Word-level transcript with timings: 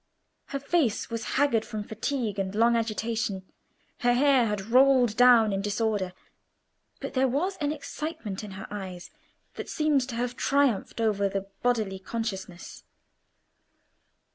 Her 0.45 0.57
face 0.59 1.11
was 1.11 1.23
haggard 1.37 1.63
from 1.63 1.83
fatigue 1.83 2.39
and 2.39 2.55
long 2.55 2.75
agitation, 2.75 3.45
her 3.99 4.15
hair 4.15 4.47
had 4.47 4.71
rolled 4.71 5.15
down 5.15 5.53
in 5.53 5.61
disorder; 5.61 6.13
but 6.99 7.13
there 7.13 7.27
was 7.27 7.55
an 7.57 7.71
excitement 7.71 8.43
in 8.43 8.53
her 8.57 8.65
eyes 8.71 9.11
that 9.57 9.69
seemed 9.69 10.01
to 10.09 10.15
have 10.15 10.35
triumphed 10.35 10.99
over 10.99 11.29
the 11.29 11.45
bodily 11.61 11.99
consciousness. 11.99 12.83